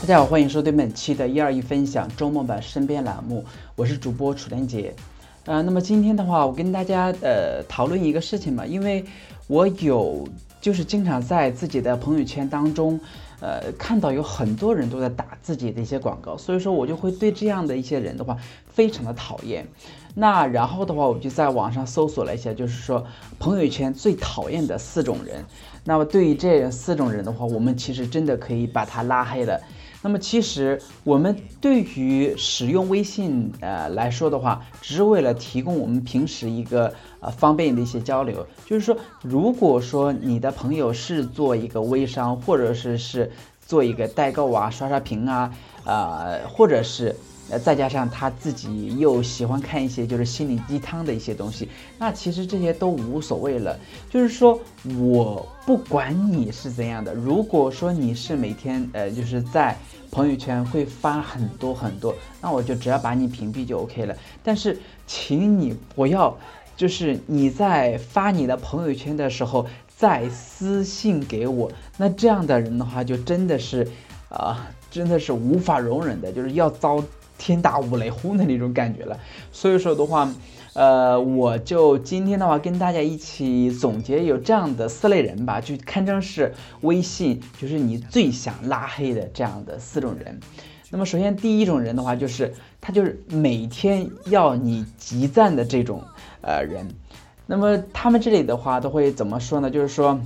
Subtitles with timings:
[0.00, 3.44] 大家好，欢迎收听本期的一二一分享周末版身边栏目，
[3.76, 4.92] 我是主播楚连杰。
[5.44, 9.04] 呃，那么今天的话，我跟大家呃讨论一个事情吧，因为
[9.46, 10.28] 我有
[10.60, 13.00] 就是经常在自己的朋友圈当中，
[13.42, 18.36] 呃看到有很多人都在打自己的一些广告，所以说我就会对这样的一些人的话
[18.68, 19.66] 非常的讨厌。
[20.14, 23.04] 那然后的话，我就在网上搜索了一下，就是说
[23.38, 25.44] 朋友圈最讨厌的四种人。
[25.84, 29.60] 那么对于这四种人的话，我们其实真的可以把他拉黑了。
[30.02, 38.46] 那么其实我们对于使用微信呃来说的话，只是为了提供我们平时一个呃方便的一些交流。
[38.66, 43.30] 就是说，如果说你的朋友是做一个微商，或者是是
[43.64, 45.52] 做一个代购啊、刷刷屏啊，
[45.84, 47.16] 呃，或者是。
[47.50, 53.78] 呃，再加上他自己又喜欢看一些就是心灵鸡汤的一些东西，那其实这些都无所谓了。
[54.08, 54.58] 就是说
[54.98, 59.76] 我不管你是怎样的，如果说你是每天呃就是在
[60.10, 64.16] 朋友圈会发很多很多，那我就只要把你屏蔽就 OK 了。
[64.42, 66.34] 但是请你不要，
[66.76, 69.66] 就是你在发你的朋友圈的时候
[69.96, 73.86] 再私信给我，那这样的人的话就真的是，
[74.30, 77.02] 啊，真的是无法容忍的，就是要遭。
[77.44, 79.18] 天打五雷轰的那种感觉了，
[79.50, 80.32] 所以说的话，
[80.74, 90.38] 呃，我就今天的话跟大家一起总结有这样的四类人吧，就堪称是微信就是你最想拉黑的这样的四种人。
[90.90, 96.00] 那么首先第一种人的话，就是他就是每天要你集赞的这种
[96.42, 96.86] 呃人。
[97.46, 99.68] 那么他们这里的话都会怎么说呢？
[99.68, 100.20] 就是说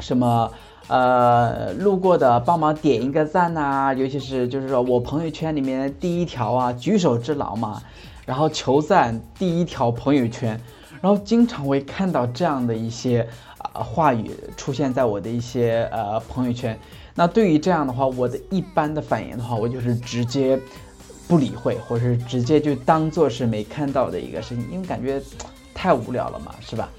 [0.00, 0.50] 什么？
[0.92, 7.82] 呃，路过的帮忙点一个赞呐，尤其是就是说我朋友圈里面第一条啊，举手之劳嘛，
[8.26, 10.60] 然后求赞第一条朋友圈，
[11.00, 13.26] 然后经常会看到这样的一些
[13.56, 16.78] 啊话语出现在我的一些呃朋友圈。
[17.14, 20.60] 那对于这样的话，我的一般的反应的话，我就是直接
[21.26, 25.18] 不理会，或者是直接就当做是没看到的一个事情，因为感觉
[25.72, 26.90] 太无聊了嘛，是吧？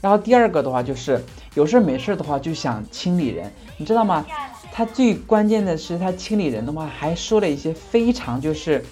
[0.00, 1.22] 然后第二个的话就是
[1.54, 4.26] 有事没事的话就想清理人，你知道吗？
[4.70, 8.82] 他最关键的是他清理人的话还说了一些非常就是，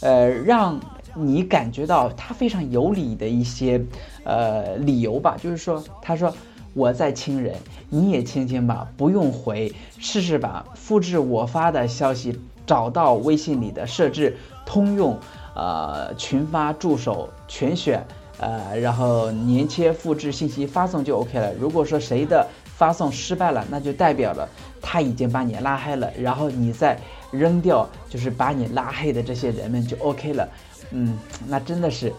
[0.00, 0.80] 呃，让
[1.14, 3.80] 你感觉到他非常有理的一些
[4.24, 5.36] 呃理由吧。
[5.40, 6.34] 就是说，他说
[6.74, 7.54] 我在清人，
[7.88, 12.36] 你也清清吧，不用回，试试吧，复制我发的消息，
[12.66, 14.36] 找到微信里的设置，
[14.66, 15.16] 通用，
[15.54, 18.04] 呃，群发助手全选。
[18.38, 21.52] 呃，然后粘贴复制信息发送就 OK 了。
[21.54, 24.48] 如果说谁的发送失败了，那就代表了
[24.80, 26.08] 他已经把你拉黑了。
[26.16, 26.96] 然后你再
[27.32, 30.48] 扔掉，就是把你拉黑的这些人们就 OK 了。
[30.92, 32.12] 嗯，那真的是，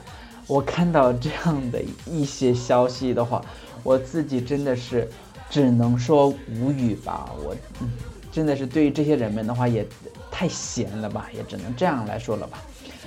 [0.45, 3.41] 我看到这样的一些消息的话，
[3.81, 5.09] 我自己真的是
[5.49, 7.31] 只能说无语吧。
[7.41, 7.89] 我，嗯，
[8.29, 9.87] 真的是对于这些人们的话也
[10.29, 12.59] 太闲了吧，也只能这样来说了吧。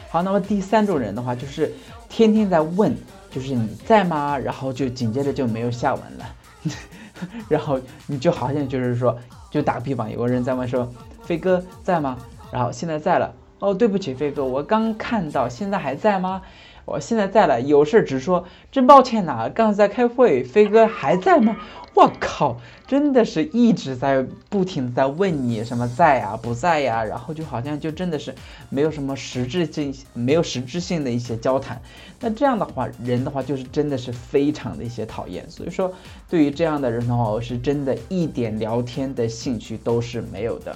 [0.08, 1.70] 好，那么第三种人的话就是。
[2.12, 2.94] 天天在问，
[3.30, 4.36] 就是你在吗？
[4.36, 6.26] 然后就紧接着就没有下文了，
[7.48, 9.18] 然后你就好像就是说，
[9.50, 10.86] 就打个比方，有个人在问说，
[11.22, 12.18] 飞哥在吗？
[12.52, 16.42] 然后现在在了，哦，对不起，飞哥，我刚看到，现在还在吗？
[16.84, 18.44] 我现在在了，有事直说。
[18.70, 20.42] 真抱歉呐，刚才在开会。
[20.42, 21.56] 飞哥还在吗？
[21.94, 28.34] 我靠，真的是一直在不停的在问你什么在呀不在呀，然后就好像就真的是
[28.70, 31.80] 没有什么实质性、没有实质性的一些交谈。
[32.18, 35.48] 那这样的话，人的话就是真的是非常的一些讨厌。
[35.50, 35.92] 所以说，
[36.30, 40.74] 对于这样的人的话，我是真的一点聊天的兴趣都是没有的。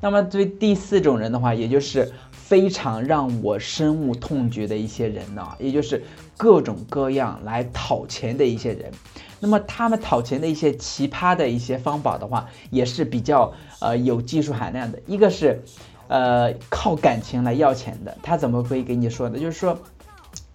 [0.00, 2.12] 那么对第四种人的话，也就是。
[2.52, 6.04] 非常让我深恶痛绝的一些人呢，也就是
[6.36, 8.92] 各种各样来讨钱的一些人。
[9.40, 15.00] 那么他们讨钱的一些奇葩的一些方法的话，也是比较呃有技术含量的。
[15.06, 15.62] 一个是，
[16.08, 19.38] 呃靠感情来要钱的，他怎么会给你说呢？
[19.38, 19.78] 就是说，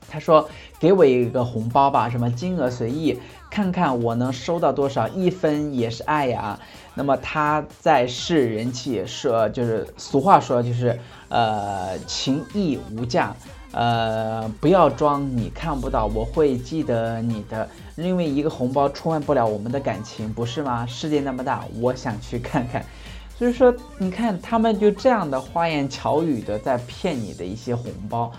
[0.10, 0.48] 他说
[0.80, 3.20] 给我一个红包吧，什么金额随意。
[3.50, 6.60] 看看我能收到多少，一分也是爱呀。
[6.96, 11.00] 那么他在试人气，说就是俗话说就是，
[11.30, 13.34] 呃，情义无价，
[13.72, 20.86] 呃，不要装你看不到，我会记得你的，因为一个红包充换不了我们的感情，不是吗？
[20.86, 22.84] 世界那么大，我想去看看。
[23.38, 28.32] 所以说，你看他们就这样的花言巧语的在骗你的一些红包。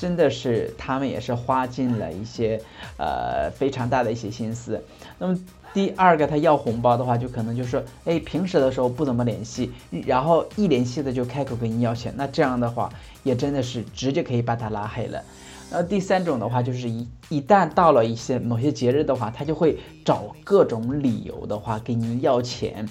[0.00, 2.58] 真的是，他们也是花尽了一些，
[2.96, 4.82] 呃，非常大的一些心思。
[5.18, 5.38] 那么
[5.74, 9.70] 第二个，他要红包的话，就可能就是说，哎，平时的时候不怎么联系，
[10.06, 12.90] 然后一联系的就开口跟你要钱，那这样的话，
[13.24, 15.22] 也真的是直接可以把他拉黑了。
[15.70, 22.88] 那第三种的话，就是一一旦到了一些某些节日的话，他就会找各种理由的话给你要钱。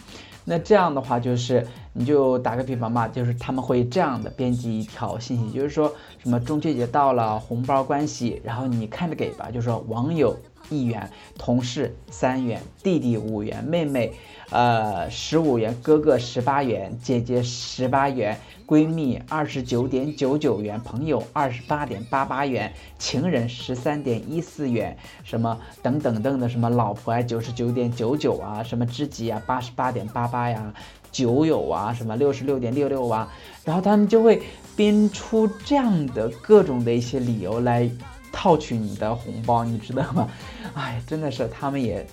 [0.50, 1.64] 那这样的话，就是
[1.94, 10.36] 你就打个比方吧，就是他们会这样的编辑一条信息，就是说什么中秋节到了，红包关系，然后你看着给吧，就是说网友
[10.70, 14.14] 一元，同事三元，弟弟五元，妹妹
[14.50, 18.38] 呃十五元，哥哥十八元，姐姐十八元。
[18.70, 30.72] 闺蜜二十九点九九元，朋友二十八点八八元，情人十三点一四元，什么等等等的，什么老婆啊九十九点九九啊，什么知己啊八十八点八八呀，
[31.12, 33.34] 酒友啊什么六十六点六六啊，
[33.66, 34.40] 然后他们就会
[34.76, 37.90] 编出这样的各种的一些理由来
[38.32, 40.30] 套取你的红包，你知道吗？
[40.76, 42.06] 哎，真的是他们也，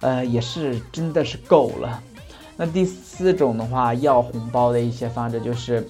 [0.00, 2.02] 呃，也是真的是够了。
[2.56, 5.86] 那第四种的话，要红包的一些方式就是，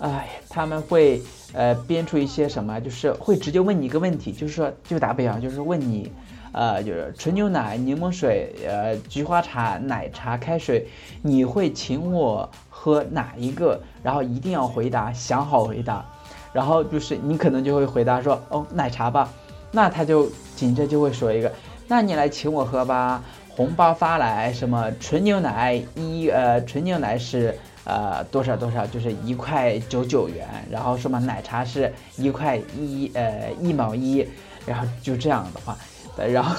[0.00, 1.22] 哎，他们会
[1.52, 6.10] 呃编出一些什么，就是会直接问你一个问题，就是说，就打比方，就是问你，
[6.50, 10.88] 呃，就是纯牛奶、柠檬水、呃，菊花茶、奶茶、开水，
[11.22, 13.80] 你会请我喝哪一个？
[14.02, 16.04] 然后一定要回答，想好回答。
[16.52, 19.28] 然后就是你可能就会回答说，哦，奶茶吧。
[19.72, 21.52] 那他就紧着就会说一个，
[21.86, 23.22] 那你来请我喝吧。
[23.48, 27.54] 红包发来，什么纯牛奶一呃，纯牛奶是
[27.84, 34.26] 呃多少多少，就是一块九九元，然后什么奶茶是一块一呃一毛一，
[34.64, 35.76] 然后就这样的话，
[36.16, 36.56] 然后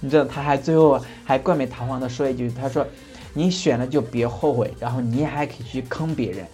[0.00, 2.86] 你知道他还最后还冠冕堂皇的说一句，他说
[3.32, 6.46] 你选了就别后悔，然后你还可以去坑别人，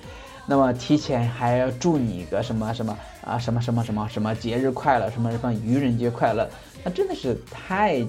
[0.51, 6.51] 那么提前还要祝你一个什么什么啊什么什么什么什么节日快乐，什么什么愚人节快乐，
[6.83, 8.05] 那真的是太，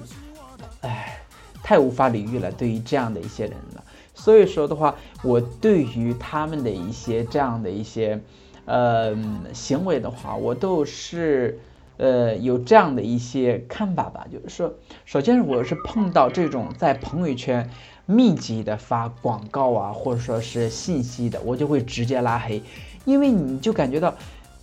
[0.80, 1.18] 哎。
[1.64, 3.84] 太无法理喻了，对于这样的一些人了。
[4.14, 8.20] 所以说的话，我对于他们的一些这样的一些，
[8.64, 9.16] 呃，
[9.52, 11.60] 行为的话，我都是，
[11.98, 14.26] 呃，有这样的一些看法吧。
[14.30, 14.74] 就是说，
[15.04, 17.70] 首先我是碰到这种在朋友圈
[18.12, 22.62] 密集的发广告啊，或者说是信息的，我就会直接拉黑，
[23.04, 24.14] 因为你就感觉到，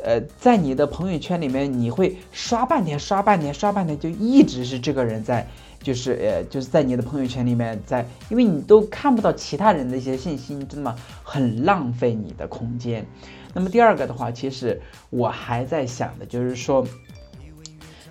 [0.04, 5.48] 呃，在你的朋友圈里面，你会刷半天，刷半天，刷半天，就一直是这个人在。
[5.82, 10.96] 就是呃，就是在你的朋友圈里面，在因为你都看不到其他人的一些信息，你知道吗？
[11.24, 13.06] 很浪费你的空间。
[13.54, 16.86] 那么第二个的话，其实我还在想的就是说，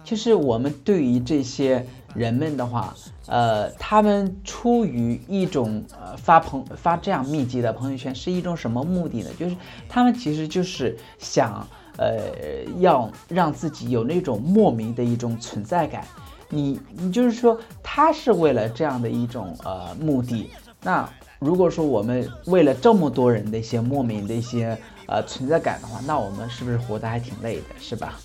[0.03, 2.95] 其实我们对于这些人们的话，
[3.27, 9.31] 呃，他们出于一种呃发朋发这样密集的朋友圈是一种什么目的呢？
[9.39, 9.57] 就是
[9.89, 11.67] 他们其实就是想
[11.97, 16.05] 呃要让自己有那种莫名的一种存在感。
[16.51, 20.51] 你你就是说，他是为了这样的一种呃目的。
[20.83, 21.09] 那
[21.39, 24.77] 如果说我们为了这么多人的一些莫名的一些
[25.07, 28.19] 呃存在感的话，那我们是不是活得还挺累的，是吧？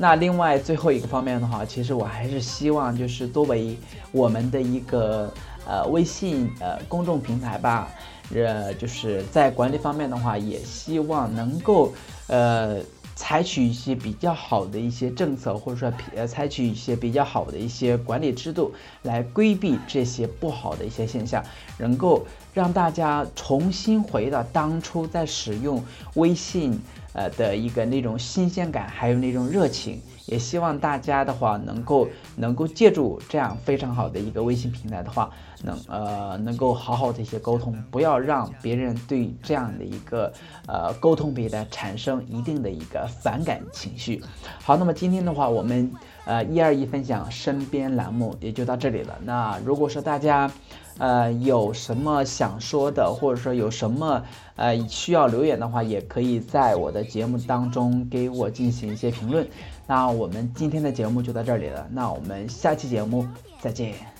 [0.00, 3.76] 那另外最后一个方面的话，其实我还是希望就是作为
[4.12, 5.28] 我们的一个
[5.66, 7.90] 呃微信呃公众平台吧，
[8.32, 11.92] 呃就是在管理方面的话，也希望能够
[12.28, 12.78] 呃。
[13.20, 18.72] 采取一些比较好的一些政策，或者说呃采取一些比较好的一些管理制度，
[19.02, 21.42] 来规避这些不好的一些现象，
[21.78, 22.24] 能够
[22.54, 25.82] 让大家重新回到当初在使用
[26.14, 26.80] 微信
[27.18, 30.00] 呃的一个那种新鲜感，还有那种热情。
[30.26, 32.06] 也希望大家的话能够
[32.36, 35.30] 能够借助这样非常好的一个微信平台的话，
[35.64, 40.30] 能呃能够好好的一些沟通，不要让别人对这样的一个
[40.66, 44.22] 呃沟通平台产生一定的一个反感情绪。
[44.62, 45.90] 好，那么今天的话，我们
[46.28, 49.18] 呃一二一分享身边栏目也就到这里了。
[49.24, 50.50] 那如果说大家
[50.98, 54.22] 呃有什么想说的，或者说有什么
[54.56, 59.48] 呃需要留言的话，也可以在我的节目当中给我进行一些评论。
[59.86, 63.26] 那我们今天的节目就到这里了，那我们下期节目
[63.58, 64.17] 再见。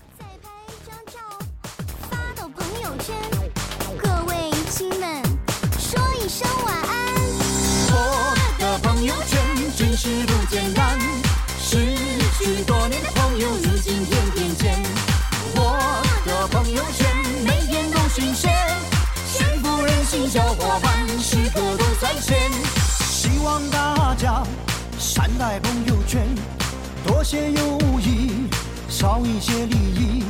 [29.49, 30.25] 些利益，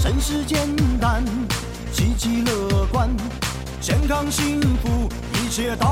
[0.00, 0.68] 真实简
[1.00, 1.24] 单，
[1.92, 3.10] 积极乐观，
[3.80, 5.91] 健康幸福，一切到。